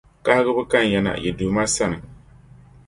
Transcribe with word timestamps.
Kahigibu 0.23 0.63
kan 0.71 0.85
ya 0.91 1.01
na 1.01 1.13
yi 1.21 1.31
Duuma 1.31 1.67
sani. 1.67 1.97